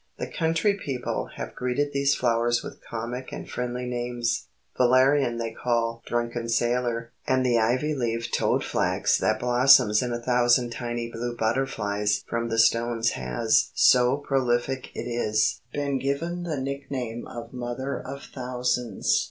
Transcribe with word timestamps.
The 0.17 0.25
country 0.25 0.79
people 0.83 1.29
have 1.35 1.53
greeted 1.53 1.93
these 1.93 2.15
flowers 2.15 2.63
with 2.63 2.81
comic 2.89 3.31
and 3.31 3.47
friendly 3.47 3.85
names. 3.85 4.47
Valerian 4.75 5.37
they 5.37 5.51
call 5.53 6.01
"drunken 6.07 6.49
sailor," 6.49 7.11
and 7.27 7.45
the 7.45 7.59
ivy 7.59 7.93
leaved 7.93 8.33
toad 8.33 8.63
flax 8.63 9.15
that 9.19 9.39
blossoms 9.39 10.01
in 10.01 10.11
a 10.11 10.19
thousand 10.19 10.71
tiny 10.71 11.11
blue 11.11 11.35
butterflies 11.37 12.23
from 12.27 12.49
the 12.49 12.57
stones 12.57 13.11
has 13.11 13.69
(so 13.75 14.17
prolific 14.17 14.89
it 14.95 15.01
is) 15.03 15.61
been 15.71 15.99
given 15.99 16.41
the 16.45 16.59
nickname 16.59 17.27
of 17.27 17.53
"mother 17.53 17.99
of 18.01 18.23
thousands." 18.23 19.19